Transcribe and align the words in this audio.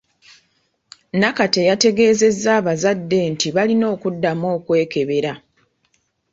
Nakate 1.19 1.61
yategeezezza 1.69 2.49
abazadde 2.59 3.19
nti 3.31 3.47
balina 3.55 3.85
okuddamu 3.95 4.45
okwekebera. 4.57 5.33